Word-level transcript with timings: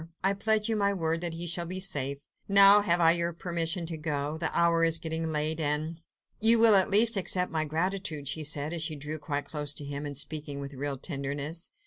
I 0.23 0.33
pledge 0.33 0.67
you 0.67 0.75
my 0.75 0.95
word 0.95 1.21
that 1.21 1.35
he 1.35 1.45
shall 1.45 1.67
be 1.67 1.79
safe. 1.79 2.27
Now, 2.47 2.81
have 2.81 2.99
I 2.99 3.11
your 3.11 3.33
permission 3.33 3.85
to 3.85 3.97
go? 3.99 4.35
The 4.35 4.49
hour 4.51 4.83
is 4.83 4.97
getting 4.97 5.27
late, 5.27 5.59
and..." 5.59 6.01
"You 6.39 6.57
will 6.57 6.73
at 6.73 6.89
least 6.89 7.17
accept 7.17 7.51
my 7.51 7.65
gratitude?" 7.65 8.27
she 8.27 8.43
said, 8.43 8.73
as 8.73 8.81
she 8.81 8.95
drew 8.95 9.19
quite 9.19 9.45
close 9.45 9.75
to 9.75 9.85
him, 9.85 10.07
and 10.07 10.17
speaking 10.17 10.59
with 10.59 10.73
real 10.73 10.97
tenderness. 10.97 11.69